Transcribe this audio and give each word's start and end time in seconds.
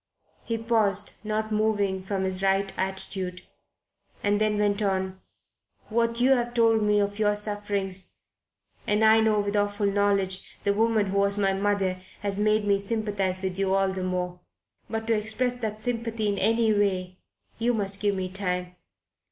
He 0.43 0.57
paused, 0.57 1.23
not 1.23 1.51
moving 1.51 2.01
from 2.01 2.23
his 2.23 2.41
rigid 2.41 2.73
attitude, 2.75 3.43
and 4.23 4.41
then 4.41 4.57
went 4.57 4.81
on: 4.81 5.19
"What 5.89 6.19
you 6.19 6.31
have 6.31 6.55
told 6.55 6.81
me 6.81 6.99
of 6.99 7.19
your 7.19 7.35
sufferings 7.35 8.17
and 8.87 9.05
I 9.05 9.19
know, 9.19 9.39
with 9.39 9.55
awful 9.55 9.85
knowledge, 9.85 10.57
the 10.63 10.73
woman 10.73 11.05
who 11.11 11.19
was 11.19 11.37
my 11.37 11.53
mother 11.53 12.01
has 12.21 12.39
made 12.39 12.65
me 12.65 12.79
sympathize 12.79 13.43
with 13.43 13.59
you 13.59 13.75
all 13.75 13.89
the 13.93 14.03
more. 14.03 14.39
But 14.89 15.05
to 15.05 15.13
express 15.13 15.53
that 15.61 15.83
sympathy 15.83 16.27
in 16.27 16.39
any 16.39 16.73
way 16.73 17.19
you 17.59 17.75
must 17.75 18.01
give 18.01 18.15
me 18.15 18.27
time. 18.27 18.77